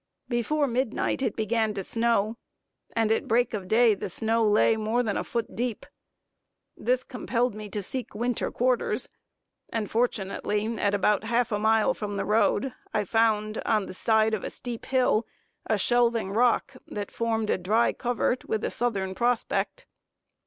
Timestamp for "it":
1.21-1.35